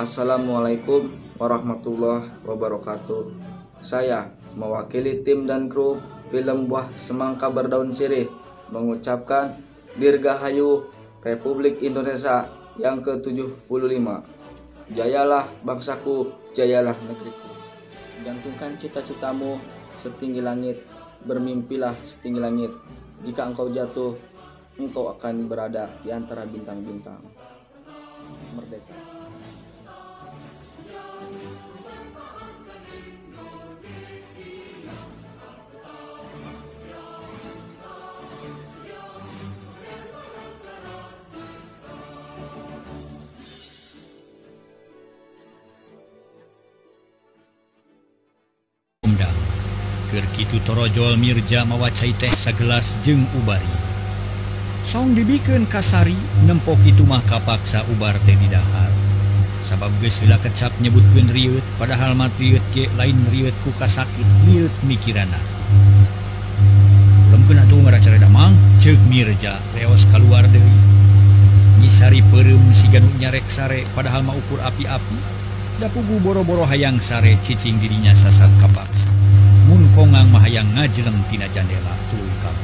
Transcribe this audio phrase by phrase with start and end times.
[0.00, 3.36] Assalamualaikum warahmatullahi wabarakatuh.
[3.84, 6.00] Saya mewakili tim dan kru
[6.32, 8.24] film Buah Semangka Berdaun Sirih
[8.72, 9.60] mengucapkan
[10.00, 10.88] Dirgahayu
[11.20, 12.48] Republik Indonesia
[12.80, 13.68] yang ke-75.
[14.96, 17.52] Jayalah bangsaku, jayalah negeriku.
[18.24, 19.60] Gantungkan cita-citamu
[20.00, 20.80] setinggi langit,
[21.28, 22.72] bermimpilah setinggi langit.
[23.20, 24.16] Jika engkau jatuh,
[24.80, 27.20] engkau akan berada di antara bintang-bintang.
[28.56, 28.99] Merdeka.
[50.10, 53.70] Kerkitutorojo Mirja mawacai teh sagelas jeung ubari.
[54.82, 56.18] Song dibikeun kasari
[56.50, 58.90] nempok itumah kapaksa ubar teh didahar
[59.70, 64.74] sabab geus heula kecap nyebutkeun riut padahal mah riut ge lain riut ku kasakit riut
[64.82, 65.38] mikirana.
[67.30, 70.78] Lempun atuh ngaracara damang ceuk Mirja reos keluar deui.
[71.78, 75.18] Nyisari peureum si ganu nyarek sare padahal mah ukur api-api.
[75.78, 78.99] Dapugu boro-boro hayang sare cicing dirinya sasat kapaksa
[80.00, 82.56] kongang Mahaang ngajlengtina jandela tungkap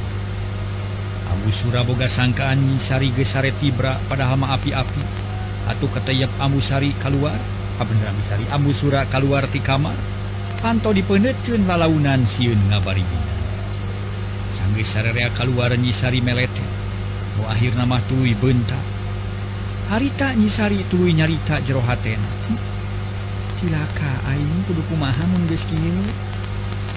[1.29, 5.29] Abu Suraboga sangkaansari gesare tibra pada hama api-api.
[5.69, 7.37] Atau ketayap Amusari keluar
[7.77, 9.93] Abendamisari Abu Sura keluar di kamar.
[10.65, 13.05] Panto dipenecun lalaunan siun ngabari
[14.57, 16.65] sangge sarerea keluar nyisari melete
[17.37, 18.81] mau akhir nama tui bentak
[19.93, 22.25] harita nyisari tului nyarita jerohatena.
[23.61, 25.61] Silaka aing kudu kumaha mun geus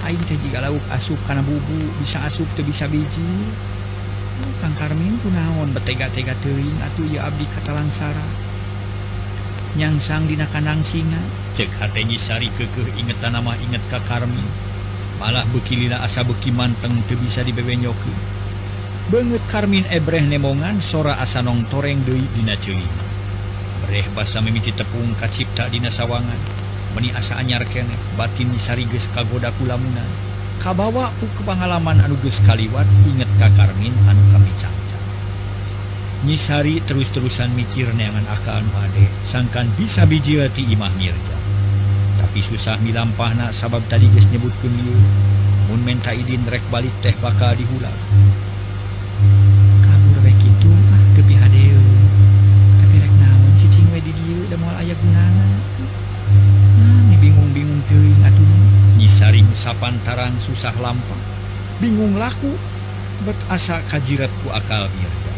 [0.07, 3.25] aing teh jiga lauk asup kana bubu bisa asup teu bisa biji.
[4.41, 8.27] Oh, Kang Karmin kunaon betega-tega teuing atuh ieu abdi katalangsara
[9.77, 11.21] nyangsang dina kandang singa.
[11.55, 14.47] Cek hate sari keukeuh ingetan nama inget ka Karmin.
[15.21, 18.41] Malah bekilila asa beki manteng teu bisa dibebenyokeun
[19.11, 22.87] beungeut Karmin ebreh nemongan sora asa nong toreng deui dina ceuli
[23.83, 26.60] breh basa mimiti tepung kacipta dina sawangan.
[26.97, 30.31] meni asa anyar kene batin sariges kagoda kulamunan
[30.61, 34.97] kabawa ku kepangalaman anuges kaliwat inget kakarmin anu kami caca.
[36.21, 41.37] Nyisari terus-terusan mikir neangan akaan pade sangkan bisa biji ti imah mirja.
[42.21, 45.01] Tapi susah milampahna sabab tadi geus nyebutkeun ieu
[45.65, 47.97] mun menta idin rek balik teh bakal dihulang.
[59.61, 61.21] sapantaran susah lampah.
[61.77, 62.57] Bingung laku
[63.21, 65.33] bet asa kajiratku akal mirja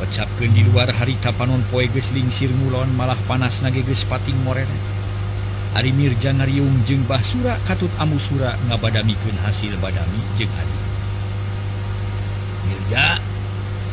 [0.00, 4.78] Wacapkan di luar harita panon poe geus lingsir mulon malah panas nage geus pating morere
[5.74, 10.78] Ari Mirja ngariung jeung Basura katut amusura ngabadamikeun hasil badami jeung adi.
[12.70, 13.18] Mirja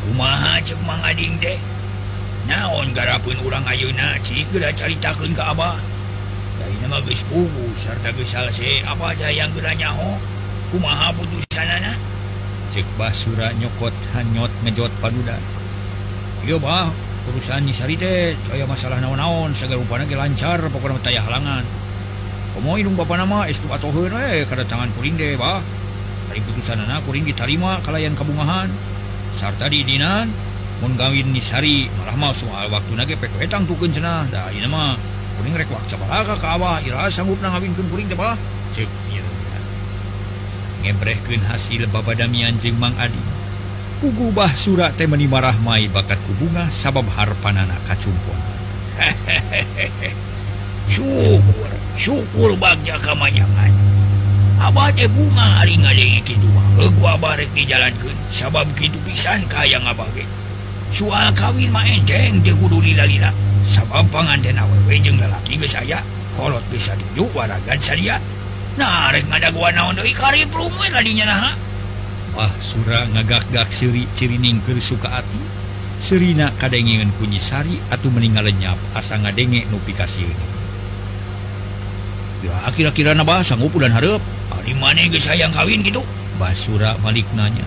[0.06, 1.58] kumaha cek mang ading teh?
[2.46, 5.74] Naon garapun urang ayeuna cik geura caritakeun ka abah?
[7.00, 10.20] guys pugu serta gesalse apa aja yang geranyaho
[10.68, 11.96] kumaha putusanana
[12.76, 15.40] cek basura nyokot hanyot ngejot padudan
[16.44, 16.92] iya bah
[17.30, 21.62] urusan disari teh aya masalah naon-naon segala rupana ge lancar pokoknya taya halangan.
[22.52, 25.62] Komo hidung bapak nama estu atoheun eh kada tangan kuring deh bah
[26.28, 28.68] dari putusanana kuring ditarima kalayan kabungahan.
[29.38, 30.28] Sarta di dinan
[30.82, 34.26] mun gawin nisari malah mah soal waktu nage pek etang tukeun cenah.
[34.28, 35.11] Da ieu mah.
[35.42, 38.38] kuning rek wak balaga ka awah ira sanggup ngawinkeun kuring teh balah
[38.70, 38.86] ceuk
[40.82, 43.18] ngebrehkeun hasil babadamian jeung Mang Adi.
[44.02, 48.38] Kugubah surat teh meni marah mai bakat kubunga sabab harpanana kacumpun
[50.92, 53.70] syukur syukur bagja kamanyangan.
[54.62, 56.46] Abah teh bunga hari ngadengi kitu.
[56.78, 60.22] Eueuh abah rek dijalankeun sabab kitu pisan ka hayang abah ge.
[60.92, 63.32] soal kawin main jeng digudu lila-lila.
[63.64, 66.04] Sabab panganten awewe jeung lalaki geus aya
[66.36, 68.20] kolot bisa dijuk waragan sadia.
[68.76, 71.52] Nah rek ngadagua naon deui kari we kadinya naha
[72.32, 75.40] wah sura ngagak-gak siri ciri keur suka ati.
[76.02, 80.34] Serina kadengeun kunyi sari atuh meninggal lenyap asa ngadenge nu pikasieun
[82.42, 84.18] Ya kira-kira nabah sanggup dan harap.
[84.50, 86.02] Ah, Ari mana geus hayang kawin gitu?
[86.42, 87.62] Basura balik nanya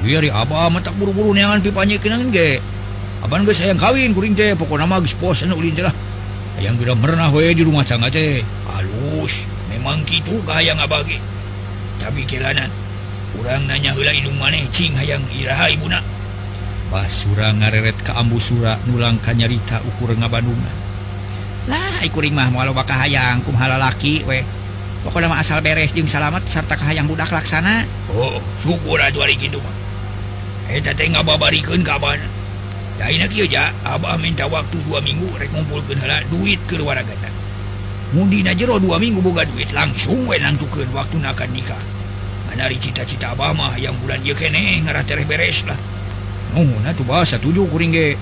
[0.00, 2.60] biar Abah mata buru-buru neangan pipanya kenangan ge.
[3.20, 4.56] Abang geus hayang kawin kuring teh.
[4.56, 5.94] Pokona mah geus posan ulin teh lah.
[6.56, 8.40] Hayang beda merenah we di rumah tangga teh.
[8.68, 11.20] Halus memang kitu hayang Abah ge?
[12.00, 12.72] Tapi kelanan
[13.36, 16.00] Urang nanya heula hidung maneh cing hayang iraha ibuna
[16.90, 20.74] Bah sura ngareret ke ambu sura nulang ka nyarita ukur ngabandungan
[21.68, 24.42] lah kuring mah moal baka hayang kumaha lalaki we.
[25.04, 27.84] Pokok mah asal beres jeung salamet serta kahayang budak laksana.
[28.10, 29.74] Oh syukur atuh ari kitu mah
[31.38, 32.20] barikan kawan
[33.00, 37.00] Abah minta waktu dua minggu mengumpulkan duit keluar
[38.12, 41.82] mudi jero dua minggu buka duit langsung wenangtukan waktu akan nikah
[42.50, 45.78] menari cita-cita Obama yang bulan dia kene ngaratere beres lah
[46.58, 48.18] oh, Nuhuna tuh bahasa tujuh kuring ge.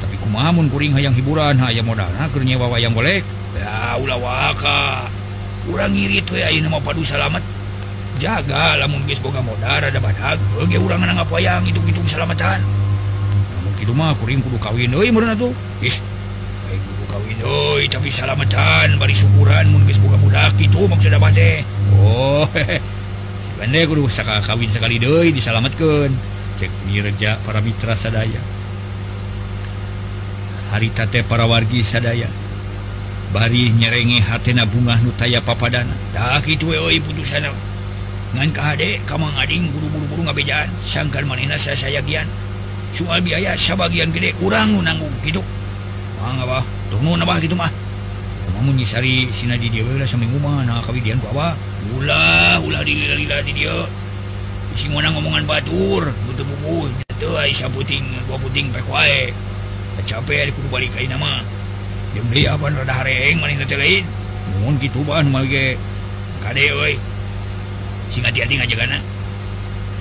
[0.00, 3.20] Tapi kumamun kuring hayang hiburan hayang modal nah kernya bawa yang boleh.
[3.52, 5.04] Ya ulah waka.
[5.68, 7.44] kurang ngirit we ayeuna mah padu salamet.
[8.18, 12.58] jaga lamun boga modal ada badag bege urang nang yang hidup hidup selamatan
[13.54, 15.54] lamun kitu mah kuring kudu kawin euy meureun atuh.
[15.78, 16.02] Is
[16.66, 21.30] hayang kudu kawin euy tapi salamatan bari syukuran mun geus boga budak kitu maksud abah
[21.30, 21.62] teh.
[22.02, 22.44] Oh
[23.46, 26.10] si bende kudu saka kawin sekali deui disalametkeun
[26.58, 28.42] cek mirja para mitra sadaya.
[30.74, 32.26] Harita teh para wargi sadaya.
[33.30, 35.94] Bari nyerenge hatena bunga nutaya papadana.
[36.10, 37.54] Dah kitu euy putusana.
[38.36, 40.68] ngan kahade kamang Ading buru-buru-buru ngabejaan.
[40.84, 42.28] Sangkan manina saya sayagian.
[42.92, 45.44] Soal biaya sebagian gede kurang nanggung gitu
[46.18, 46.58] mah apa
[46.90, 47.70] tunggu nabah gitu mah.
[48.58, 51.54] Kamu nyisari sina di dia lah seminggu mah nah kawidian ku apa?
[51.94, 53.86] Ulah ulah di lila lila di dia.
[54.74, 59.34] Si mana ngomongan batur butuh buku itu aisyah puting gua puting pek wae
[60.06, 61.42] capek kudu balik kain nama
[62.30, 64.02] dia apa rada hareng maneh teh lain.
[64.64, 65.78] Mun gitu ban mah ge.
[66.42, 66.94] Kade euy
[68.08, 68.98] sing hati-hati ngajagana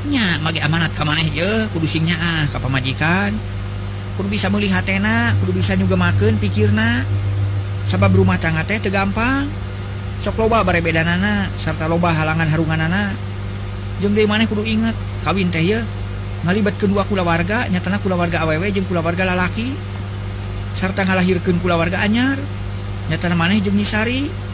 [0.07, 3.36] nya mage amanat ka maneh ye kudu sing nyaah ka pamajikan.
[4.18, 7.06] Kudu bisa meuli hatena kudu bisa nyugemakeun pikirna
[7.86, 9.45] sabab rumah tangga teh teu gampang.
[10.25, 13.13] Sok loba bare bedanana sarta loba halangan harunganana
[14.01, 15.86] jeung deui maneh kudu inget kawin teh ya
[16.50, 19.69] ngalibatkeun dua kula warga nyatana kula warga awewe jeung kula warga lalaki
[20.74, 22.42] sarta ngalahirkeun kula warga anyar.
[23.13, 24.46] Nyatana maneh jeung nyisari.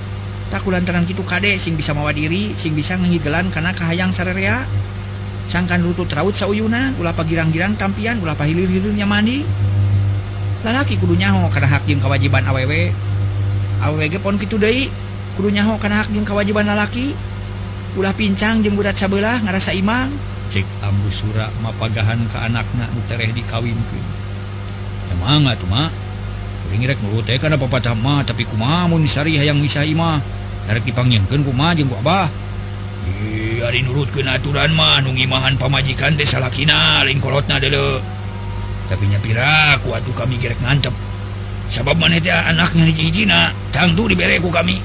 [0.54, 4.62] tak lantaran gitu Kadek sing bisa mawa diri sing bisa mengigelan karena kahayang sarerea.
[5.50, 9.42] Sangkan lutut raut sauyunan ulah pagirang-girang tampian ulah pahilir-hilirnya mandi.
[10.62, 12.94] Lalaki kudu nyaho karena hak jeung kewajiban awewe.
[13.82, 14.94] Awewe ge pon kitu deui
[15.34, 17.18] kudu nyaho karena hak jeung kewajiban lalaki.
[17.98, 20.14] Ulah pincang jeung budak sabelah ngarasa imang.
[20.54, 24.06] Cek ambu sura mapagahan ke anakna nu tereh dikawinkeun
[25.14, 25.90] emang atuh mah
[26.68, 30.43] kuring rek nurut teh kana papatah mah tapi kumaha mun sari hayang misah imah?
[30.72, 32.28] dipanggingkan kuma jeung Babah
[33.64, 38.00] hari eh, nurut ke aturan manungimahan pamajikan desa lakinal lingkolotna dulu
[38.92, 40.92] tapinya pira ku atuh kami gerek ngantep.
[41.72, 44.78] Sabab maneh teh anaknya hiji hijina tangtu dibere ku kami.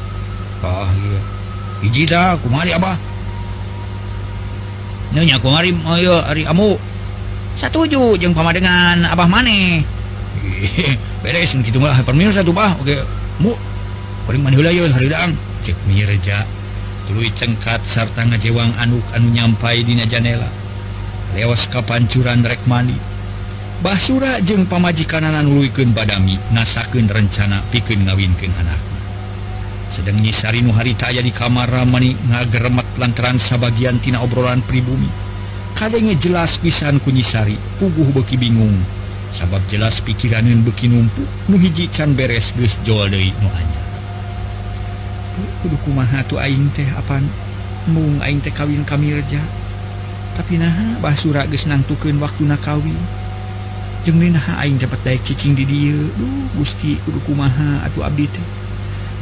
[0.65, 1.21] Ah iya.
[1.85, 2.97] Hiji dah kumari abah.
[5.13, 6.79] Nyonya kumari eh, ayo ari amu.
[7.59, 9.83] Satuju jeung pamadengan abah maneh
[11.27, 12.97] beres gitu mah permisa satu bah oke.
[13.43, 13.53] Mu
[14.25, 16.49] paling manihula heula hari dang cek mirja
[17.05, 20.49] tuluy cengkat sarta ngajewang anuk anu nyampai dina janela
[21.37, 22.97] lewas kapancuran rekmani
[23.79, 28.81] Basura jeung pamajikannan luken badami nasakeun rencana pikeun ngawinkeun anak
[29.93, 35.09] sedanggi Sari aya di kamar Ramani ngageremet lantaran sabagian tina obrolan pribumi.
[35.75, 38.77] Kadenge jelas pisan ku nyisari puguh beki bingung.
[39.33, 43.78] Sabab jelas pikiraneun beki numpuk nuhiji can beres geus Gus Joldei nuanya
[45.85, 47.25] kumaha aing teh apan
[47.89, 49.41] mung aing teh kawin kami reja
[50.39, 50.71] tapi nah
[51.03, 52.95] basura geus nangtukeun waktuna kawin.
[54.07, 55.99] Jeung naha aing dapat daek cicing di dieu.
[56.15, 58.47] Duh Gusti kudu kumaha atuh abdi teh.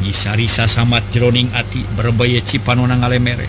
[0.04, 3.49] Yisarisa samat jeroning ati berbaya cipanona ngalemere.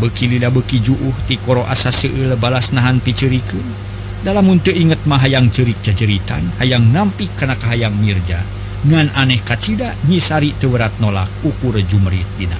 [0.00, 5.22] Beki lidah beki juuh ti koro asa seueul balas nahan piceurikeun dalam untuk inget mah
[5.22, 8.40] hayang cerik jajeritan hayang nampi kana kahayang mirja.
[8.86, 12.54] ngan aneh kacita nyisari tewerat nolak ukur jumrit dina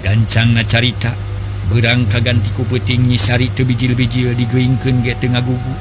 [0.00, 1.12] gancang gancangna carita
[1.68, 5.74] berang kagantiku peting nyisari tebijil-bijil digeingkeun ge teu ngagugu.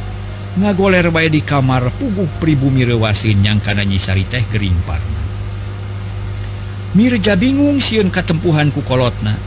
[0.58, 5.22] Ngagoler bae di kamar puguh pribumi reuwaseun nyangkana nyisari teh gering parna.
[6.98, 9.38] Mirja bingung sieun katempuhan ku kolotna.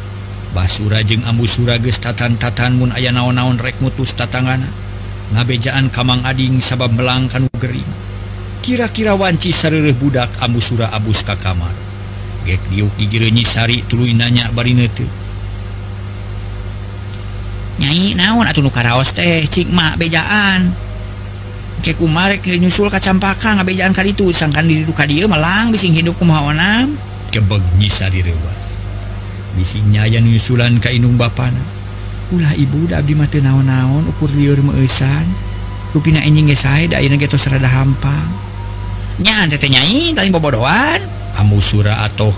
[0.55, 4.67] Basura jeung Ambusura geus tatan-tatan mun aya naon-naon rek mutus tatangana.
[5.31, 8.00] Ngabejaan Kamang Ading sabab melangkan gering.
[8.61, 11.73] kira-kira wanci sarereh budak Ambusura Abus ka kamar
[12.45, 15.05] gek diuk dijirenyisari tulu nanya barinete
[17.81, 19.41] nyai naon atuh nu karaos teh?
[19.49, 20.69] Cik mak bejaan.
[21.81, 26.13] Ke kumare ke nyusul kacampakan ngabejaan kali itu sangkan di duka dia melang bising hidup
[26.21, 26.93] kumaha onam
[27.33, 28.77] kebeg nyisa direwas
[29.57, 31.63] bising nyaya nyusulan ka inung bapana
[32.37, 35.25] ulah ibu da abdi mah teu naon-naon ukur lieur meueusan
[35.97, 38.29] rupina enjing ge sae da ayeuna ge tos rada hampang
[39.21, 41.01] nyanyi paling bobodoan
[41.37, 42.33] kamu sura atau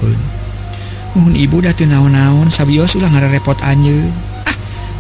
[1.15, 4.11] mohon ibu udah tuh naon-naon sabios ulah ngara repot anjir
[4.45, 4.57] ah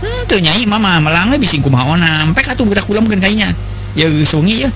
[0.07, 3.53] hmm, nyanyi mama melangnya bising kumaha sampai pek atuh budak kula kayaknya
[3.99, 4.71] ya sungi ya.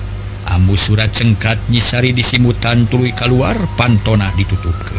[0.47, 4.95] Ambu surat cengkat nyisari disimutan tuluy keluar pantona ditutup ke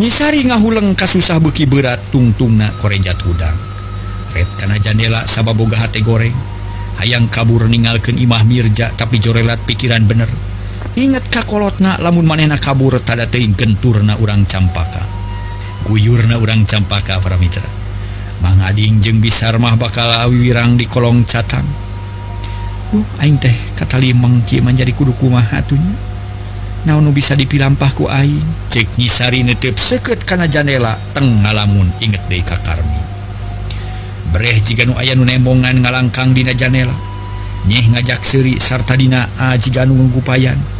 [0.00, 3.54] nyisari ngahuleng kasusah beki berat tungtungna korejat hudang
[4.34, 6.34] red kana jandela sababoga hate goreng.
[6.94, 10.30] Hayang kabur ningalkan imah mirja tapi jorelat pikiran bener.
[10.94, 15.02] ingat kakolotna lamun manehna kabur tada teing genturna urang campaka.
[15.82, 17.66] Guyurna urang campaka para mitra.
[18.38, 21.66] Mang Ading jeung bisar mah bakal wirang di kolong catang.
[22.94, 25.98] Uh aing teh kata limeng kieu menjadi kudu kumaha atunya
[26.84, 28.70] naon nu bisa dipilampah ku aing?
[28.70, 33.02] Cek nyisari netep seket kana janela teng ngalamun inget deui ka Karmi.
[34.30, 36.94] Breh jiga nu aya nu nembongan ngalangkang dina janela.
[37.64, 40.73] Nyeh ngajak seri sarta dina a jiga nu ngupayan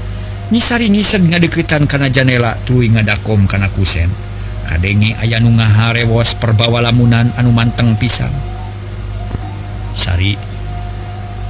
[0.52, 4.10] nyisari nyised ngadeketan kana jandela tuluy ngadakom kana kusen.
[4.64, 8.32] Kadenge aya nu ngaharewos perbawa lamunan anu manteng pisan.
[9.94, 10.34] Sari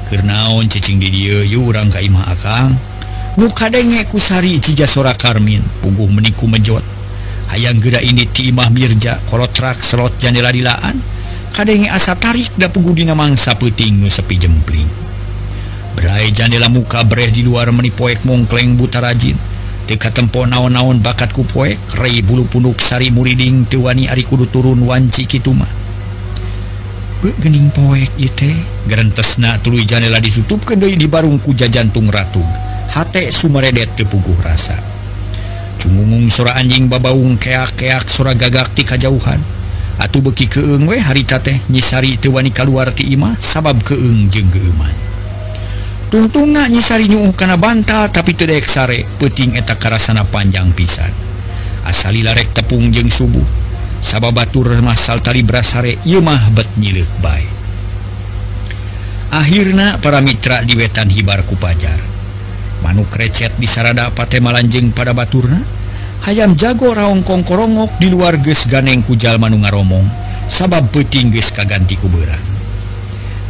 [0.05, 2.77] Kernaon cicing di dia yurang kaimah akang.
[3.41, 3.67] Nu ku
[4.15, 6.95] kusari cija sora karmin pungguh meniku mejot
[7.51, 10.99] hayang gera ini ti imah mirja kalau trak selot janela dilaan.
[11.55, 14.91] Kadenge asa tarik da punggu dina mangsa puting nu sepi jempling.
[15.95, 19.39] Berai jandela muka breh di luar meni poek mongkleng buta rajin.
[19.85, 24.83] Teka tempo naon-naon bakat ku poek, rei bulu punduk sari muriding tewani ari kudu turun
[24.83, 25.69] wanci kituma.
[27.25, 28.53] Gening poek ite,
[28.85, 32.45] gerentesna tuluy jandela ditutup kendoi di barungku jajantung ratu.
[32.93, 34.77] Hate sumeredet kepuguh rasa.
[35.81, 39.55] Cungungung sora anjing babaung keak-keak sora gagak ti kajauhan.
[39.99, 45.04] atau beki keeng we harita teh nyisari tewani kaluar ti imah sabab keeng jeung geuman.
[46.15, 51.11] tungtunga nyisari nyuuh kana banta tapi tedek sare peting eta karasana panjang pisan.
[51.83, 53.43] Asali larek tepung jeng subuh.
[53.99, 57.43] Sabab batur masal tali brasare ieu mah bet nyilek bae.
[59.35, 61.99] Akhirnya para mitra di wetan hibar ku pajar.
[62.87, 65.59] Manuk recet di sarada patemalanjeng pada baturna.
[66.31, 70.07] Hayam jago raong kongkorongok di luar geus ganeng ku jalma nu ngaromong.
[70.47, 72.54] Sabab peuting geus kaganti ku beurang.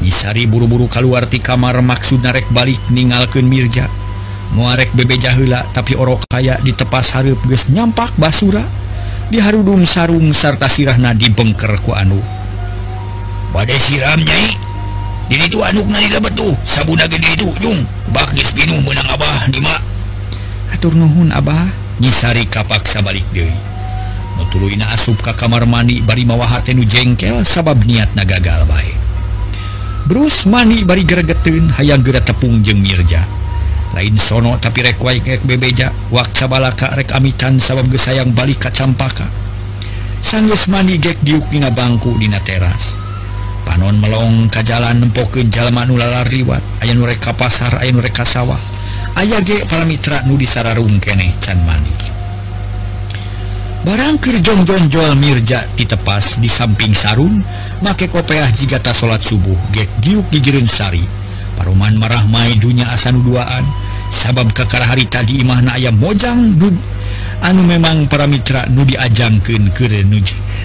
[0.03, 3.87] Gisari buru-buru keluarti kamar maksud narek balik ningalken Mirja.
[4.55, 8.63] Muarek bebe jahila tapi orok kaya ditepas tepas ges nyampak basura.
[9.31, 12.19] Di Harudum sarung sarta sirah nadi bengkerku anu.
[13.55, 14.35] Bad siramnya
[15.25, 15.89] jadi itu anuk
[16.21, 17.81] betul sabun itu jung.
[18.13, 19.81] Bakis binung menang Abah dimak
[20.75, 21.87] atur nuhun Abah.
[21.95, 23.55] Nyisari kapaksa balik Dewi
[24.55, 29.04] tulu asup ka kamar mani bari mawa hate nu jengkel sabab niat gagal galbai
[30.05, 33.25] Bruce Mani bari gregetun hayang gera tepung jeung Mirja.
[33.97, 39.25] Lain sono tapi rekwai kek bebeja wak balaka rek amitan sabab gesayang balik ka campaka.
[40.21, 42.93] Sanggeus mani gek diuk dina bangku dina teras.
[43.65, 47.89] Panon melong ka jalan nempokeun jalma nu lalar riwat aya nu rek ka pasar aya
[47.89, 48.61] nu rek ka sawah.
[49.17, 52.04] Aya ge para mitra nu disararung keneh can mani
[53.85, 57.45] barangkirjong jongjonjol Mirja ditepas di samping sarung
[57.85, 61.05] make kopeah jigata salat subuh get diuk digirinsari
[61.55, 63.63] Paroman marah Mai dunya asanuduaan
[64.09, 66.75] sabab kakara hari tadi Imahna ayam mojang dud
[67.45, 69.87] anu memang para Mitra Nudi ajangken ke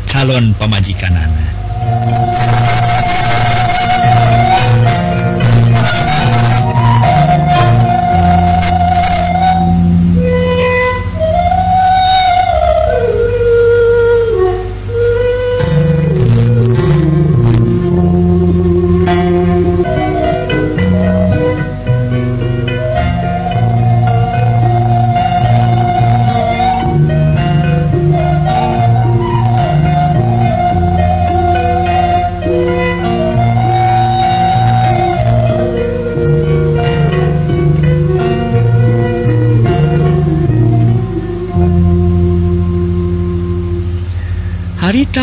[0.07, 1.53] calon pemajikan anak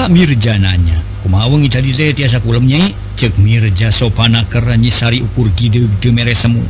[0.09, 1.03] Mirjananya.
[1.23, 2.87] Kumawang tiasa kulemnya
[3.19, 6.63] cek Mirja sopana keranyisari ukur gide mere semu.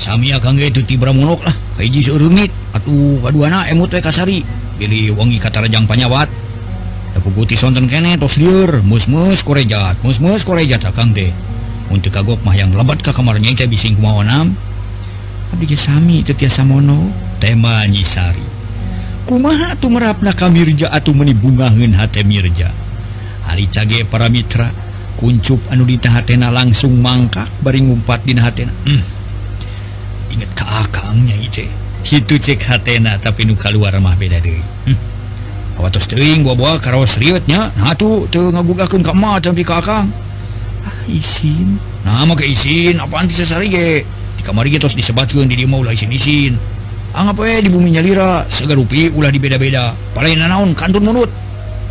[0.00, 1.56] Sami akan itu tibra monok lah.
[1.76, 4.40] Kaiji surumit atuh kaduana emut we kasari.
[4.80, 6.28] Pilih wangi kata rajang panyawat.
[7.12, 8.80] Dapu putih sonten kene tos liur.
[8.80, 10.00] Musmus korejat.
[10.00, 11.28] Musmus korejat akang teh.
[11.92, 14.54] Untuk kagok mah yang lebat ke kamarnya kita bising kumawanam
[15.50, 17.10] Abdi Sami itu tiasa mono
[17.42, 18.39] tema nyisari.
[19.30, 21.94] kumaha tuh merapna kamirja atau menibungaun
[22.26, 22.66] Mirja?
[23.46, 24.66] Hari cage para Mitra
[25.14, 29.02] kuncup anu ditahana langsung mangkak bari ngumpat di hmm.
[30.34, 30.50] inget
[30.90, 31.68] keangnya itu
[32.00, 34.56] situ cek hatna tapi nu keluar mah beda deh
[34.88, 34.98] hmm.
[35.78, 40.08] awatos teuing bawa karos nah tuh teu ngagugakeun ka emak tapi ka akang.
[40.80, 44.02] Ah izin nah mah ke izin apaan ti sari ge?
[44.40, 46.79] Di kamari ge tos disebatkeun di dieu mah ulah izin-izin
[47.16, 49.94] anggap eh di buminya lira segar rupi ulah dibeda-beda.
[50.14, 51.30] Palainan naon kantun mulut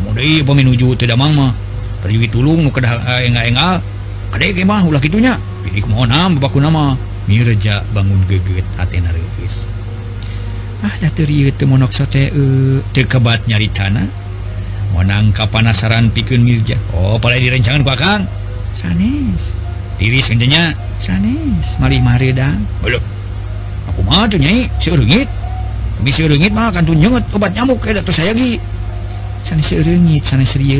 [0.05, 1.51] mudei peminuju tidak mama
[1.99, 3.83] perjuwi tulung nu kedah eh, engal-engal
[4.31, 5.35] kadek ge mah ulah kitunya.
[5.65, 6.95] Pidik mohonam babaku nama.
[7.29, 9.69] Mireja bangun geget hatena reukis
[10.81, 14.07] ah da teu ieu teu monok sote eh, teu kebat nyaritana
[14.95, 16.73] monang kapanasaran pikeun mirja.
[16.97, 18.25] Oh palai direncangan ku akang.
[18.73, 19.53] Sanes.
[20.01, 21.77] Tiris intinya sanes.
[21.77, 23.18] Mari mari dang belum.
[23.89, 25.27] aku mah tuh nyai si urungit
[25.99, 26.09] tapi
[26.55, 28.55] mah kan tuh nyenget obat nyamuk kayak tuh saya gi
[29.43, 30.79] sana si urungit sana seria.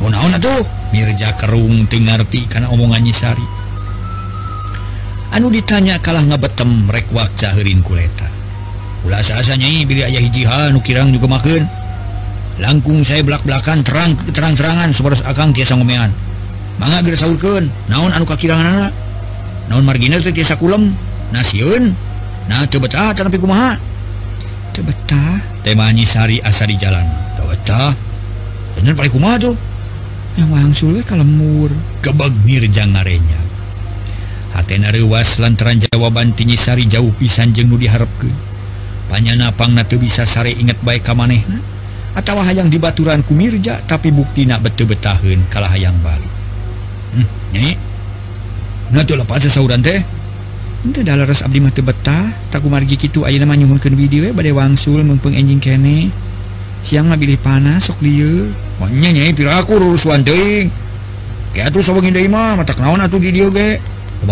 [0.00, 3.44] Oh naon tuh Mirja kerung tingarti karena omongan sari.
[5.30, 8.26] Anu ditanya kalah ngebetem rek wakca herin kuleta.
[9.06, 11.62] Ulah sasa nyai bila ayah hijihan nukirang juga makan
[12.60, 16.12] langkung saya belak-belakan terang terang-terangan sebaras akang tiasa ngomean
[16.76, 18.92] mangga geus sahurkeun naon anu kakirangan anak
[19.72, 20.92] naon marginal teh tiasa kulem?
[21.30, 21.94] naun
[22.50, 22.86] nah coba
[23.38, 23.78] kumaha?
[25.62, 27.04] Temannyisari asa di jalan.
[28.78, 29.56] Bener paling kumaha tuh?
[30.38, 30.72] Yang wang
[31.06, 31.70] kalau mur
[32.00, 33.50] kebag mirjang ngarenya
[34.54, 38.34] hatena rewas lantaran jawaban tinyisari jauh pisan jeng nu diharapkeun
[39.10, 41.42] panyana pangna teu bisa sare inget bae ka maneh.
[41.42, 41.62] Hmm?
[42.14, 46.30] Atawa hayang dibaturan ku mirja tapi buktina betul betaheun kalah hayang balik.
[47.14, 47.74] Hmm, nyai
[48.90, 50.02] Nah, tuh lepas sauran teh.
[50.80, 56.08] dalas Abdi mati betah takumargi gitu A namanyungunkan video badai wangsul mumpung enjing kene.
[56.80, 59.28] Siang mabilih panas sok liunya
[59.60, 59.76] aku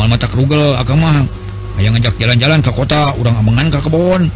[0.09, 1.13] mata Google agama.
[1.77, 4.33] Aya ngajak jalan-jalan ke kota orang amangan ke kebon.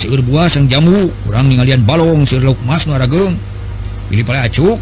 [0.00, 3.36] Siur buah sang jamu kurang ngalian balong sirluk Mas Nurageng
[4.08, 4.80] pilih pada acuk.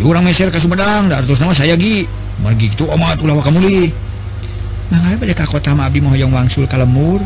[0.00, 2.08] Orang Mesir ke Sumedang dan terus nama saya Gi.
[2.40, 4.07] Margi itu omat ulah wakamulihi
[5.48, 7.20] kota Abdi Mohoyong Wangsul kalemur.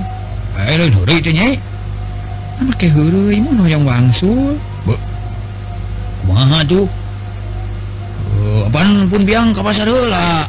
[3.67, 4.61] Yang Wangsul.
[8.33, 8.67] Uh,
[9.07, 10.49] pun biang ke pasarla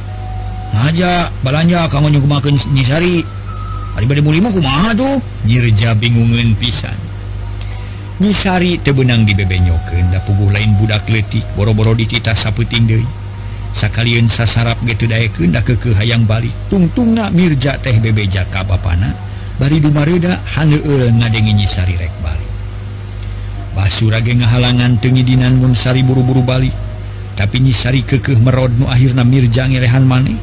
[0.73, 3.21] ngajak balanja kamu nyugumakan nyisari
[3.93, 6.97] Hari mulimu kumaha tuh nyirja bingungan pisan.
[8.17, 13.05] Nyisari tebenang di bebenyokeun da puguh lain budak letik boro-boro di kita saputing deui.
[13.73, 16.53] sakaliun sasarap gitu daykendak ke hayang Bali.
[16.69, 19.11] Tungtung Mirja teh bebe jaka Bapana
[19.57, 22.47] bari dumarida ngadengi nyisari rek Bali.
[23.73, 26.69] Basurage ngahalangan tengidinan Munsari buru-buru Bali.
[27.33, 30.37] Tapi nyisari kekeh merodnu akhirnya Mirja ngerehan maneh.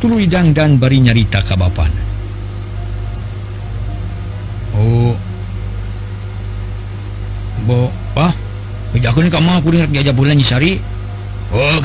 [0.00, 2.02] Tulu idang dan bari nyarita ka Bapana.
[4.74, 5.12] Oh.
[7.68, 8.32] Bo Wah
[8.90, 10.82] Aku ini kamu aku dengar diajak bulan nyisari
[11.50, 11.82] Oh,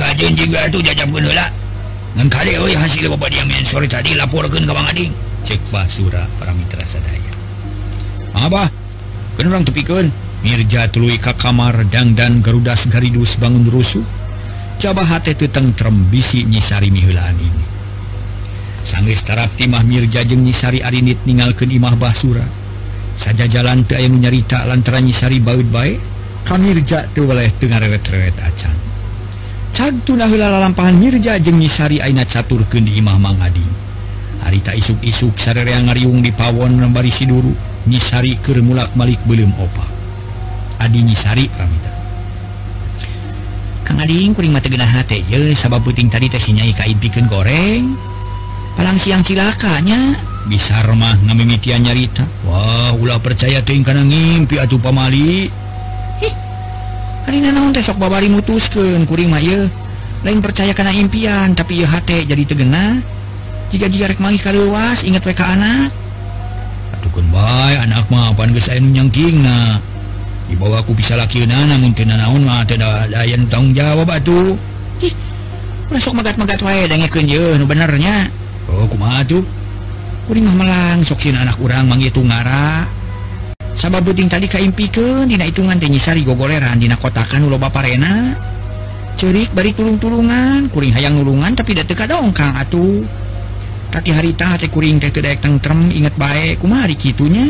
[2.78, 3.06] hasil
[3.90, 4.64] tadi laporkan
[5.46, 7.34] cek basura para Mitra sadaya
[8.46, 8.70] Abah
[9.42, 10.10] orang tepikun
[10.46, 14.06] Mirja tului ka kamar dangdan garudas garidus bangun rusuh
[14.78, 15.74] coba hati tentang
[16.14, 17.64] bisi nyisari mihulaan ini.
[18.86, 22.46] Sanggris tarap timah Mirja jeng nyisari arinit ningalkan imah basura.
[23.18, 25.98] Saja jalan ke yang nyarita lantaran nyisari baut baik.
[26.46, 28.85] Kami Mirja tuh boleh dengar rewet-rewet acan.
[29.76, 33.62] cantunahlalampahan Mirja jengisari Aina catur ke di Imah Mangadi.
[34.48, 37.52] Harita isuk-isuk sarerea ngariung di Pawon Rembari Siduru
[37.86, 39.86] nyisari kermulak Malik belum opa.
[40.80, 41.92] Adi nyisari pamita
[43.86, 47.94] Kang Ading kuring mata genah hati ye sabab puting tadi teh sinyai kain pikeun goreng.
[48.74, 50.18] Palang siang cilakanya
[50.50, 52.26] bisa remah ngamimitian nyarita.
[52.50, 55.65] Wah ulah percaya teuing kana ngimpi atuh pamali.
[57.86, 62.98] besok babari mutuskeun kuring mah May lain percaya karena impian tapi YT jadi tegena
[63.70, 65.94] jika jika rek kali luas ingat ka anak
[66.98, 69.82] Atukeun bae anak mah apan geus aya nu mapan
[70.46, 72.46] Dibawa ku bisa laki namun teu naon
[73.10, 74.54] lain tanggung jawab atuh.
[75.02, 75.10] Ih.
[75.90, 76.86] Ulah sok magat-magat way
[77.66, 78.30] benernya
[78.70, 78.86] Oh
[79.26, 79.42] atuh?
[80.26, 82.90] kuring melang soksin anak kurang mangitu ngara
[83.76, 88.36] sama buting tadi kaimpiken Dina hitungan tenyisari gogoleran Dina kotakan loba parena
[89.16, 93.04] cerik bari tulung-tulungan kuring hayang nulungan tapi tidak teka dong Kang atuh.
[93.96, 97.48] Kaki harita hati kuring teh tidak tentrem inget baik kumari kitunya?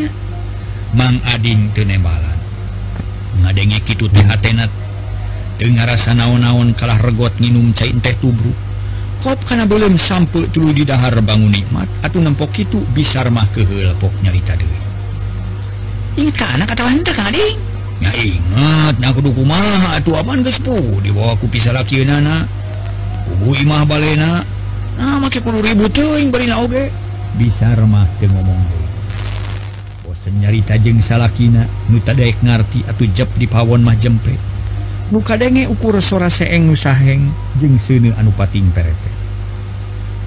[0.93, 2.37] Mang Ading tenebalan
[3.41, 4.69] ngadenge kitu teh hatenat.
[5.57, 8.53] Dengar rasa naon-naon kalah regot nginum cair teh tubru.
[9.25, 13.97] Kop karena belum sampai dulu di dahar bangun nikmat atau nempok itu bisa mah kehel
[13.97, 14.84] pok nyarita deui.
[21.03, 22.47] dibawaku ah,
[23.59, 24.39] Imah Balena
[24.95, 26.23] nah, ribu eh,
[26.71, 26.87] eh.
[27.35, 28.61] bisamah ngomong
[30.07, 30.31] eh.
[30.39, 34.39] nyarita jeng salahkina nuta Daek ngerti atau jeb di pawon mah jempe
[35.11, 37.27] muka denge ukur sora seeng nusaheng
[37.59, 39.11] jeng sene anupating perete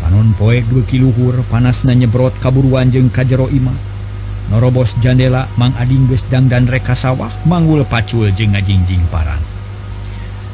[0.05, 3.98] panon poek dua kiluhur panas na nyebrot kaburuan jeng kajero imah.
[4.49, 9.41] norobos jandela mang Ading Gesdang dan reka sawah manggul pacul je ngajingjing parang.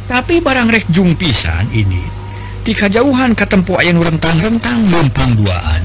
[0.04, 2.02] Tapi barang rek jung pisan ini
[2.64, 5.82] di kejauhan ketempo ayam rentang-rentang lumpang duaan.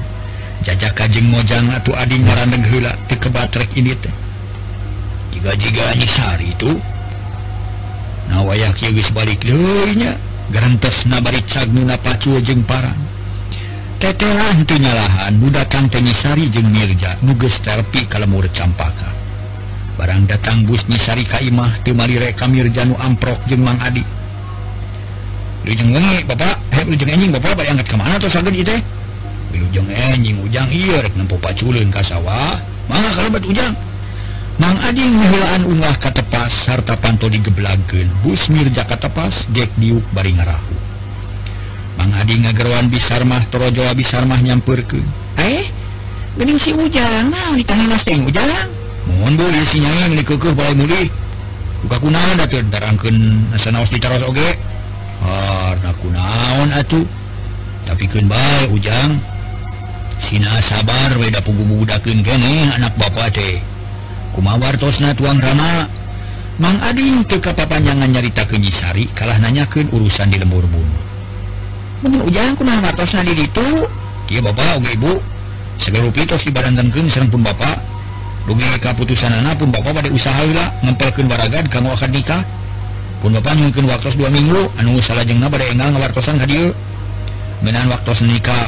[0.64, 4.12] Jajak kajeng mojang atau ading marandeng hula di kebatrek ini teh.
[5.32, 6.72] Jika jika nyisari itu
[8.28, 10.12] nawayak ya balik leunya
[10.52, 13.09] garantos nabari cagnu na pacul jeng parang.
[14.00, 19.12] tetelan tinyalahan budakan Tenisari jeung Mirja nuges terpi kalemur campaka.
[20.00, 22.16] Barang datang busnyisari Kaimah Timari
[22.48, 24.02] Mirjanu amprok jeung Mang Adi.
[25.68, 26.56] Lujeng wengi bapak,
[27.12, 28.56] enjing bapak bayangkat kemana tuh sakit
[30.16, 31.14] enjing ujang iya rek
[32.88, 33.76] Mangga kalau ujang?
[34.64, 40.89] Mang Adi ngehulaan ungah katepas sarta panto digeblagen Bus Mirja katepas Jack diuk bari ngarahu.
[42.10, 44.98] orang Adi ngageruan bisarmah Toro Jawa bisarmah nyampur ke
[45.38, 45.70] eh
[46.42, 48.50] gening si ujang nah nikahin nasteng ujang.
[49.06, 51.02] Mohon bu ya si nyayang ini kekeh balai muli
[51.86, 53.18] buka kunaon atuh ntar angken
[53.54, 54.50] asa naos ditaros oge.
[55.22, 57.06] Harna kunaon atuh.
[57.86, 59.22] Tapi kun bal ujang.
[60.20, 63.62] Sina sabar weda pugu dakin kene anak bapak teh.
[64.34, 65.90] Kumawar tosna tuang rama?
[66.60, 71.09] Mang Ading teka papanjangan nyarita kenyisari kalah nanyakan urusan di lembur bumi
[72.08, 73.68] ujang kutosan itu
[74.30, 75.14] dia Bapak Ibu.
[75.82, 77.82] Segala pitos di badan dengkeng serang pun Bapak.
[78.46, 82.42] Rugi keputusan anak pun Bapak pada usahalah Ngempelkan baragan kamu akan nikah.
[83.26, 86.68] Pun Bapak mungkin waktu dua minggu anu salah jengah pada engal ngewartosan ke dia
[87.66, 88.68] menan waktu nikah.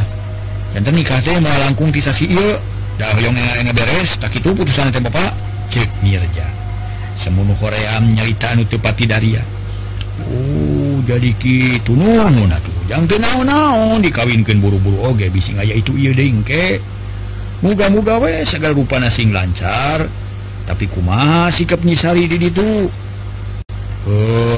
[0.74, 2.58] Dan nikah teh malah langkung kisah si iya
[2.98, 5.30] dah yang engal beres tak itu putusan teh Bapak.
[5.70, 6.48] Cek Mirja.
[7.14, 9.46] Semunuh Korea nyarita anu tepati daria.
[10.26, 12.81] Oh jadi gitu nungun atuh.
[12.92, 15.00] yang naon-naon dikawinkan buru-buru.
[15.08, 15.72] Oge bis aja.
[15.72, 16.84] Itu dengke
[17.64, 20.04] muga-muga we segar rupa nasing lancar.
[20.68, 22.70] Tapi kuma sikap nyisari di itu
[24.12, 24.58] eh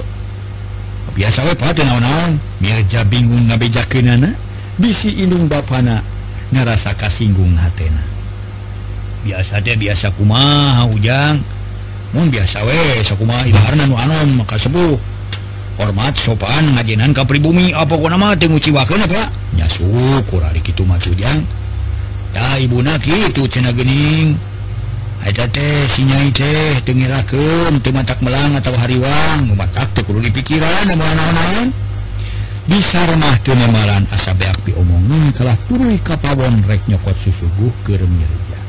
[1.14, 4.34] biasa we pat naon-naon mirja bingung ngabejakeunana
[4.82, 6.02] bisi indung bapana
[6.50, 8.02] ngerasa kasinggung hatena.
[9.22, 11.38] Biasa teh biasa kumaha ujang?
[12.14, 15.13] Mun biasa we sakumaha ibarna nu anom maka sebuh
[15.82, 21.46] hormat sopan ngajinan ka pribumi apa nama ciwanya syukur hari itu matujang
[22.34, 23.44] ya ibu itu
[27.80, 31.72] teu matak melang atau hariwang mematak perlu dipikiran naon
[32.64, 38.60] bisa rumah kemalan asa beakpi omongin kalah turun kapawon rek nyokot susubuh keur mirja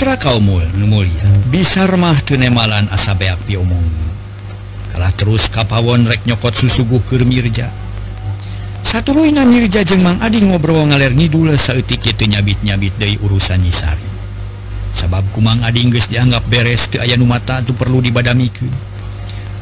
[0.00, 3.84] putra kaumul mulia bisa remah tunemalan asabeak piomong
[4.96, 7.68] kalah terus kapawon rek nyokot susuguh ke Mirja.
[8.80, 14.08] Satu luina Mirja jeung Mang Adi ngobrol ngaler ngidul saeutik kitu nyabit-nyabit deui urusan Nyisari
[14.96, 18.72] sabab kumang Adi geus dianggap beres teu aya nu mata perlu dibadamikeun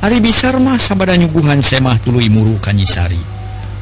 [0.07, 3.19] Ari bisa mah sabada nyuguhan semah tuluy muru ka Nyisari.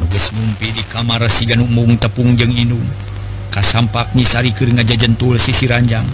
[0.00, 1.68] Nugas mumpi di kamar si Ganung
[2.00, 2.88] Tepung jeung Inung
[3.52, 6.08] kasampak Nyisari keur ngajajentul sisi ranjang.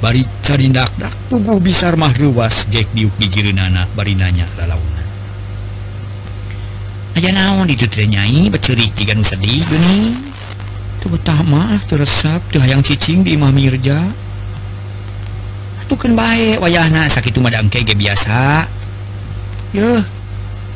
[0.00, 5.04] bari caridak-dak pugu bisar mah ruas gek diuk dijirin anak bari nanya lalauna
[7.16, 10.16] aja naon itu nyai beceri jika nu sedih geuning
[11.00, 13.96] tuh betah mah teresap tuh hayang cicing di imam mirja.
[15.88, 18.62] Tuh kan baik wayahna sakit madang kege biasa.
[19.74, 20.04] Yeuh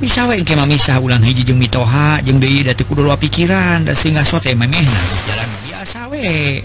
[0.02, 3.86] bisa wae engke mah misah ulang hiji jeung mitoha jeung deui da teu kudu pikiran
[3.86, 6.58] da sehingga sote memehna jalan biasa we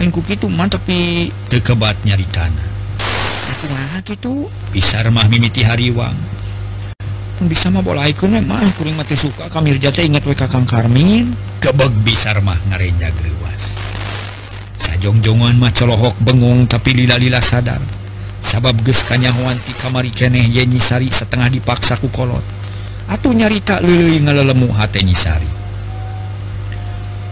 [0.00, 2.68] itu man tapi kekebat nyari tanah
[4.08, 4.48] gitu?
[4.72, 6.16] Bisarmah mimiti hariwang
[7.40, 8.44] bisa mah bola kuning
[8.96, 11.32] mati suka kami jata ingat we kakang Karmin.
[11.60, 13.40] Kebeg bisarmah ngarenja griwas
[15.00, 17.80] sajongjongan mah colohok bengung tapi lila-lila sadar.
[18.44, 22.44] Sabab geus kanyahoan ti kamari keneh ye nyisari setengah dipaksa ku kolot.
[23.08, 25.59] Atuh nyarita leuleui ngalelemu hate nyisari.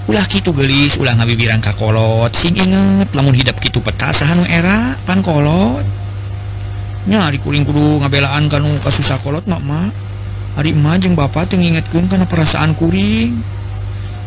[0.09, 5.85] ulah gitu gelis ulah ngabibirang ka kakolot sing inget lamun hidup gitu petasahan era pankolot
[7.05, 9.93] nyari kuring kudu ngabelaan kanu kasusah kolot mak mak
[10.59, 13.31] hari majeng bapak tuh ngingetkan karena perasaan kuring.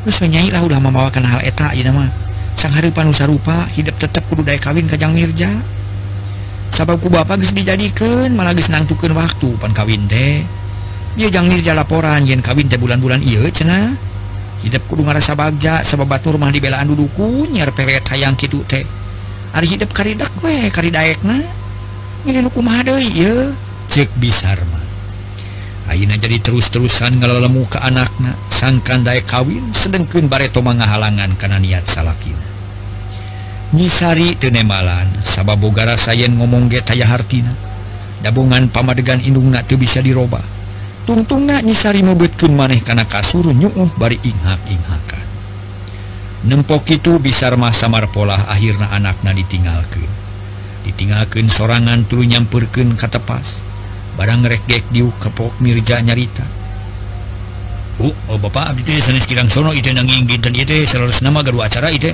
[0.07, 2.07] Terus nyai lah ulah membawakan hal eta ya nama.
[2.55, 5.51] Sang hari panusa rupa hidup tetap kudu daya kawin kajang mirja.
[6.71, 10.39] Sababku bapak geus dijadikan malah geus nangtukeun waktu pan kawin teh.
[11.19, 14.10] Dia jang mirja laporan yen kawin teh bulan-bulan iya cenah.
[14.61, 18.85] hidup kudu ngarasa bagja sebab rumah dibelaan duduku nyer peret hayang kitu teh.
[19.51, 21.43] Hari hidup karidak we karidaekna
[22.23, 23.51] milih nuku mahadoi ya
[23.89, 24.85] cek bisar mah.
[25.91, 28.37] Aina jadi terus-terusan ngelelemu ke anakna.
[28.53, 32.37] Sangkan daek kawin sedengkeun bareto manghalangan karena niat salakin
[33.71, 37.55] nyisari tenemalan sabab boga rasa yen ngomong ge taya hartina.
[38.21, 40.60] Dabungan pamadegan indungna teu bisa dirobah
[41.03, 45.25] tungtung nyisari mebetkin maneh karena kasur nyuuh bari inghak-inghakan.
[46.41, 50.21] Nempok itu bisa mah samar pola akhirnya anaknya ditinggalkan
[50.81, 53.61] ditinggalkan sorangan tulu nyampurken katepas
[54.17, 56.43] barang regek diu kepok Mirja nyarita.
[58.01, 61.93] Uh, oh bapak abdi sanes kirang sono itu nanging dinten itu selalu nama garu acara
[61.93, 62.09] itu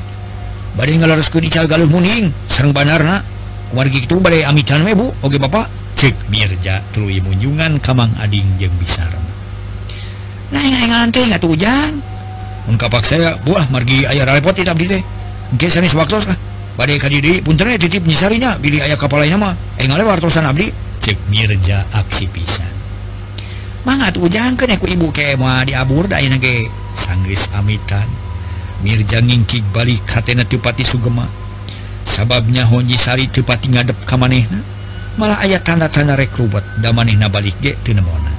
[0.76, 3.24] badai ngalaruskan ical galuh muning serang banarna.
[3.72, 5.12] Wargi itu badai amitan me bu.
[5.24, 5.68] Oke bapak.
[5.98, 9.28] cek Mirja Tuluy Munjungan Kamang Ading jeung Bisarma
[10.54, 12.00] nah, nganti nggak tuh hujan.
[12.68, 15.04] Ungkapak saya buah margi ayah repot tidak abdi teh.
[15.56, 16.38] Mungkin sanis waktu kah?
[16.76, 19.54] Badai kadiri punternya titip nyisarinya bili ayah kapal lainnya mah.
[19.80, 20.68] Eh ngalih wartosan abdi.
[21.00, 22.68] Cek Mirja aksi pisan.
[23.88, 28.04] Mangat ujang kan aku ibu ke mah diabur daya nage sanggris amitan
[28.84, 31.24] Mirja ngingkik balik katena tupati sugema.
[32.04, 34.77] Sababnya honjisari tupati ngadep kamanehna.
[35.18, 38.32] malah ayat tanda-tanda rekrubot da maneh balik ge tinmona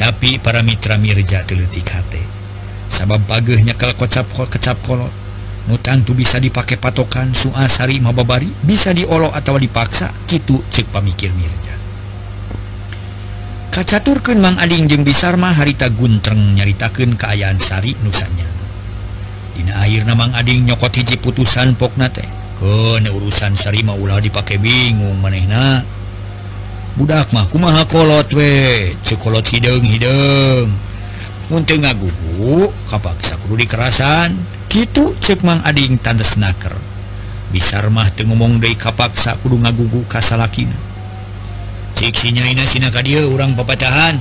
[0.00, 2.24] tapi para mitra Mirja teliti hate
[2.88, 5.12] sabab bagehnya kalau kocap kecap kolot
[5.68, 11.76] nutang tuh bisa dipakai patokan suasari mababari bisa diolo atau dipaksa gitu cek pamikir Mirja.
[13.68, 18.48] Kacaturkan Mang Ading jeung Bisarma harita guntreng nyaritakan keayaan Sari nusanya
[19.54, 22.37] Dina air Mang Ading nyokot hiji putusan pokna teh.
[22.62, 25.82] oh, urusan Sarima ulah dipakai bingung manehna.
[26.98, 28.90] budak mah kumaha kolot we?
[29.06, 30.70] Cekolot hidung hidung
[31.48, 34.36] teu ngagugu kapaksa kudu dikerasan.
[34.68, 36.76] Gitu cek mang ading tandes naker.
[37.48, 40.76] Bisa mah teu ngomong deui kapaksa kudu ngagugu ka salakina.
[41.96, 44.20] Cik sinyaina sina ka dieu urang papatahan.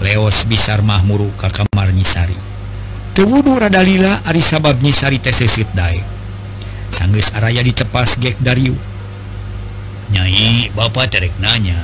[0.00, 2.48] Leos bisa mah muru ka kamar nyisari
[3.18, 6.17] teu wudu rada lila ari sabab nyisari teh seuseut daek.
[6.98, 8.74] sangges Araya ditepas gek Daryu
[10.10, 11.78] nyai Bapak terek nanya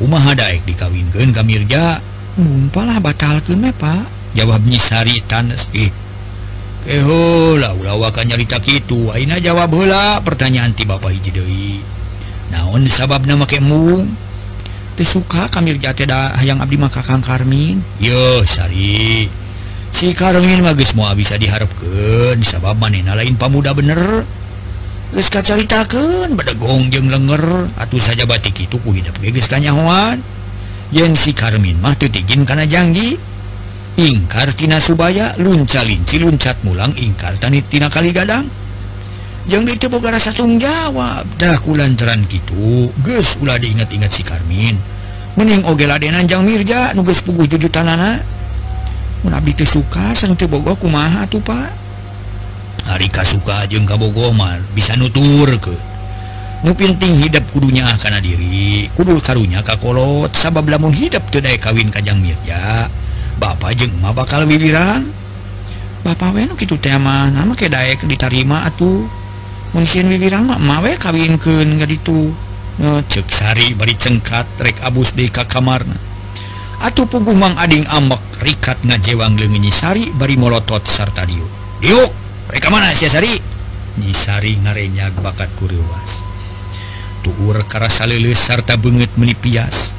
[0.00, 2.00] kumaha Daek dikawinkan Kamirja
[2.38, 4.06] mumpalah batal ke Pak.
[4.38, 5.90] Jawab nyisari tanes ih
[6.86, 9.10] kehola ulawakan nyarita kitu.
[9.10, 11.82] Aina jawab hula pertanyaan ti Bapak hiji deui.
[12.54, 14.06] Naon sababna make mung?
[14.94, 19.26] Teu suka Kamirja teh hayang abdi mah Kakang Karmin yo sari.
[19.98, 24.22] si karungin magis mau bisa diharapkan sabab manena lain pemuda bener.
[25.10, 27.66] Geska caritakan badagong jeng lenger.
[27.74, 30.22] Atuh saja batik itu ku hidup geges kanyawan
[30.94, 33.18] Yen si Karmin mah tutigin kana janji
[33.98, 38.46] Ingkar tina subaya lunca linci luncat mulang ingkar tani tina kali gadang.
[39.50, 41.26] Yang di itu boga rasa jawab.
[41.42, 44.78] Dah kulantaran gitu Ges ulah diingat-ingat si Karmin
[45.34, 48.37] Mending oge ladenan jang mirja nugas puguh jujutanana
[49.26, 50.14] Abdi suka
[50.46, 51.70] Bogo kumaha tuh Pak?
[52.88, 55.74] Harika suka jeng Kabogomar bisa nutur ke.
[56.64, 62.18] Nupinting hidup kudunya ah karena diri kudul karunya Kakolot sabab lamun hidup kedai kawin Kajang
[62.18, 62.90] Mirja
[63.38, 65.06] Bapak jengma bakal Wiwiran
[66.02, 69.06] Bapak we gitu tema nama kedaek ditarima atuh.
[69.70, 72.34] Mungkin Wiwiran mawe kawin ke nggak itu
[73.10, 76.07] cesari bari cengkat rek Abus di Kamarna.
[76.78, 81.42] Atuh pugumang ading amek rikat ngajewang lengan nyisari bari molotot sarta diu.
[81.82, 82.06] Diu,
[82.46, 83.34] mereka mana siasari?
[83.98, 86.22] Nyisari ngarenyak bakat kuriwas.
[87.26, 89.90] Tuur karasa leuleus sarta beungeut meuli pias.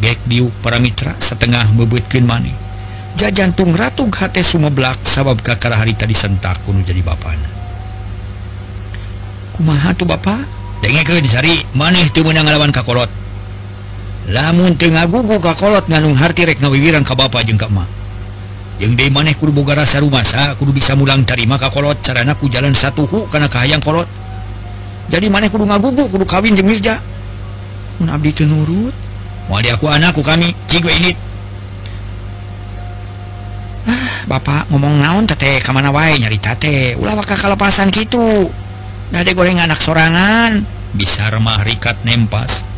[0.00, 2.56] Gek diuk para mitra setengah mebeutkeun maneh.
[3.20, 7.46] Jajantung ratug hate sumeblak sabab kakara harita disentak kuno jadi bapana.
[9.54, 10.42] Kumaha tuh bapak?
[10.82, 13.23] Dengekeun sari, maneh teu meunang ngalawan kakolot.
[14.30, 17.84] lamun ngagugu kakolot nganung harti rek ngawiwiran ka bapak jeung kamma
[18.82, 22.74] yang de maneh kudu boga rasa rumasa kudu bisa mulang tarima kakolot carana ku jalan
[22.74, 24.10] satuhu karena kahayang kolot.
[25.14, 26.98] Jadi maneh kudu ngagugu kudu kawin jeung Mirja.
[28.02, 28.90] Mun abdi teu nurut.
[29.46, 31.12] Moal aku anakku kami cigue ini
[33.84, 38.50] ah bapak ngomong naon tete ka mana wae nyari tate ulah waka kalepasan kitu.
[39.14, 40.66] Dade goreng anak sorangan.
[40.98, 42.73] Bisa remah rikat nempas.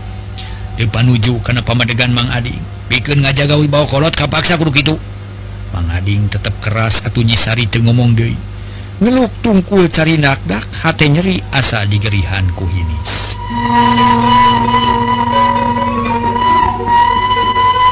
[0.85, 2.61] panuju karena pamadegan Mang Ading.
[2.93, 5.01] Bikin ngajaga wibawa kolot kapaksa kudu gitu
[5.73, 8.37] Mang Ading tetap keras atau nyisari teu ngomong deui.
[9.01, 13.33] Ngeluk tungkul cari nakdak hati nyeri asa digerihan ku hinis.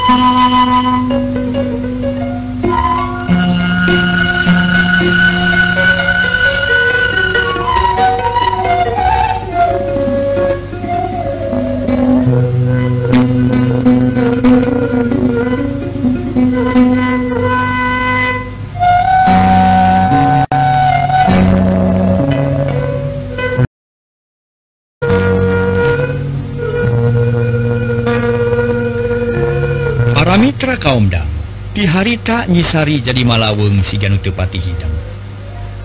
[0.04, 1.23] Thank you.
[31.94, 34.90] harita nyisari jadi malaweng sijanutupati hidang.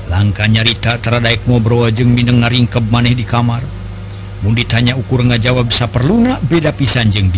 [0.09, 0.49] Langkah
[0.97, 3.61] teradaik ngobrol jeung Mineng ngaringkeb maneh di kamar.
[4.41, 7.37] Mun ditanya ukur ngajawab bisa perluna beda pisan poe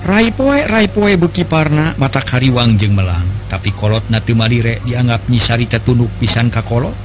[0.00, 3.28] rai poe Raipoe Bukiparna mata Kariwang jeng Melang.
[3.52, 6.96] Tapi kolot Natu Malire dianggap nyisari tunduk pisan kakolot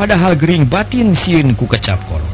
[0.00, 2.32] padahal Gering batin sieun ku kecap kolot.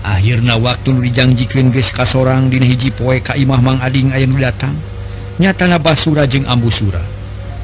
[0.00, 4.72] Akhirnya waktu dijanjikan geska kasorang dina hiji poe Kaimah Mang Ading ayam datang.
[5.38, 7.02] nyatana Basura jeung Ambusura.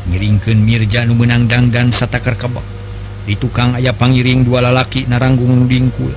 [0.09, 2.65] Ngiringken Mirja Nu menang dangdan satakar kebak
[3.29, 6.11] di tukang ayah pangiring dua lalaki naranggung dingkul.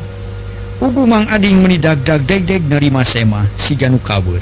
[0.82, 4.42] Ugu Mang Ading menidagdag degdeg narima semah siganu kabur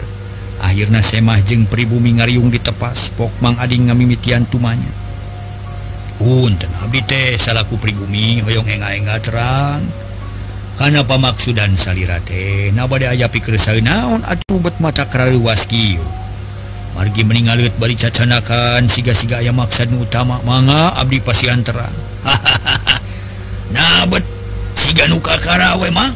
[0.62, 4.94] akhirnya semah jeung pribumi ngariung ditepas pok Mang Ading ngamimitian tumanya.
[6.22, 9.82] Punten abdi teh salaku pribumi hoyong enga-enga terang.
[10.78, 16.21] Karena pamaksudan salirate nabade aya pikir saeunaon atuh bet mata kerali kieu.
[16.92, 20.44] margi meninggalut bari cacanakan siga-siga aya maksad utama.
[20.44, 21.94] Manga Abdi pasian terang
[23.74, 24.22] nabet
[24.76, 26.12] siga nu kakara we mang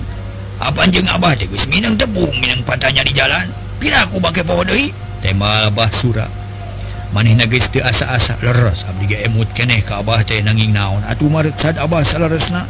[0.59, 3.47] apa jeung Abah teh geus Minang tepung Minang patanya di jalan.
[3.79, 6.27] Pira aku poho deui tema Abah Sura.
[7.11, 8.83] Manehna geus teu asa-asa leres.
[8.88, 11.03] Abdi ge emut keneh ka Abah teh nanging naon.
[11.07, 12.67] Atuh maret sad Abah saleresna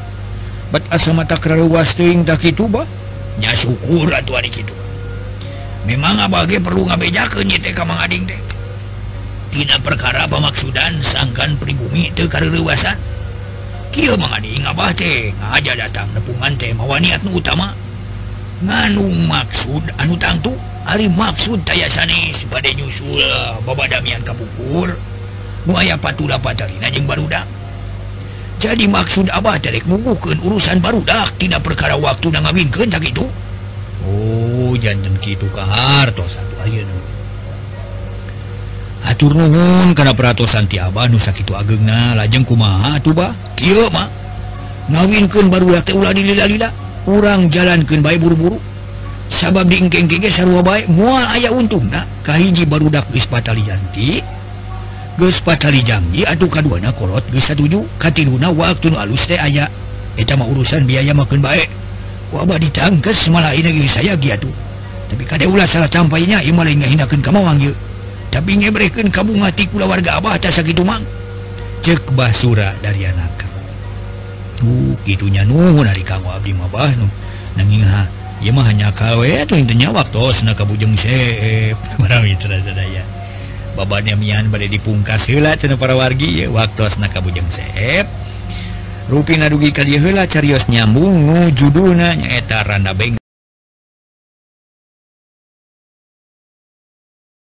[0.74, 2.86] bat asa mata karawas teuing tak kitu bah.
[3.38, 4.85] Nya syukur atuh ari kitu.
[5.86, 8.46] memang bagi perlu ngabejakenyi Ading deh
[9.56, 12.76] tidak perkara pemaksudan sangkan pribumi tekar kieu
[13.96, 17.72] Ki mengading Abah teh aja datang nepungan teh mawa niat nu utama.
[18.60, 20.52] Nganu maksud anu tangtu?
[20.84, 24.92] Ari maksud taya sanes pada nyusul eh, babadamian Damian Kapukur
[25.64, 27.48] buaya patula patarina jeung barudak.
[28.60, 33.24] Jadi maksud Abah dari nguguhkeun urusan barudak tina perkara waktu ngawinkeun tak itu?
[34.04, 34.35] Oh
[34.76, 35.48] hujan gitu
[36.60, 36.96] ayeuna.
[39.06, 43.32] Atur nuhun karena peratosan tiaba nu sakitu ageungna lajeng kumaha tuba
[44.92, 45.78] ulah baru
[46.26, 46.68] lila
[47.08, 48.60] urang jalankeun baik buru-buru.
[49.26, 50.06] Sabab dingkeng
[50.62, 51.90] baik mual ayaah untung
[52.22, 52.90] Kahiji baru
[55.16, 59.70] geus patali janji atuh kaduana kolot satuju, katiluna waktu nu alus teh aya.
[60.18, 61.85] Eta mah urusan biaya makan baik
[62.42, 64.52] Abah ditangkes malah ini saya gitu
[65.10, 67.74] tapi kada ulah salah tampainya ieu malah ngahinakeun ka mawang ieu.
[68.34, 71.06] Tapi ngebrehkeun kabunga ti kula warga abah tah sakitu mang
[71.86, 73.46] ceuk basura dari anak.
[74.66, 77.08] Uh gitunya nuhun ari kanggo abdi mah bah nu.
[77.56, 78.10] Nanging ha
[78.42, 83.06] ieu mah hanya kawe atuh intinya waktosna kabujeng sep marami terasa daya.
[83.78, 88.25] Babanya mian bade dipungkas heula cenah para wargi ieu waktosna kabujeng seep.
[89.06, 93.25] Rupina dugi ka dieu heula carios nyambung judulnanyaeta Randa Beng.